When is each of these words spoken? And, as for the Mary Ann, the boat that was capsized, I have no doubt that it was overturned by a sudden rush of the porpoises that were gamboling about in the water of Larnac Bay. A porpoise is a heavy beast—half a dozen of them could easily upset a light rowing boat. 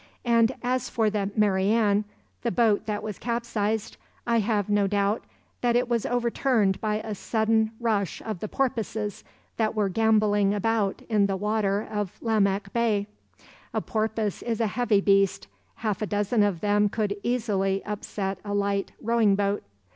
And, 0.25 0.55
as 0.63 0.89
for 0.89 1.11
the 1.11 1.29
Mary 1.37 1.67
Ann, 1.69 2.05
the 2.41 2.49
boat 2.49 2.87
that 2.87 3.03
was 3.03 3.19
capsized, 3.19 3.97
I 4.25 4.39
have 4.39 4.67
no 4.67 4.87
doubt 4.87 5.21
that 5.61 5.75
it 5.75 5.87
was 5.87 6.07
overturned 6.07 6.81
by 6.81 6.95
a 6.95 7.13
sudden 7.13 7.69
rush 7.79 8.19
of 8.23 8.39
the 8.39 8.47
porpoises 8.47 9.23
that 9.57 9.75
were 9.75 9.89
gamboling 9.89 10.55
about 10.55 11.03
in 11.03 11.27
the 11.27 11.37
water 11.37 11.83
of 11.87 12.19
Larnac 12.19 12.73
Bay. 12.73 13.05
A 13.75 13.79
porpoise 13.81 14.41
is 14.41 14.59
a 14.59 14.65
heavy 14.65 15.01
beast—half 15.01 16.01
a 16.01 16.07
dozen 16.07 16.41
of 16.41 16.61
them 16.61 16.89
could 16.89 17.15
easily 17.21 17.85
upset 17.85 18.39
a 18.43 18.55
light 18.55 18.93
rowing 19.03 19.35
boat. 19.35 19.61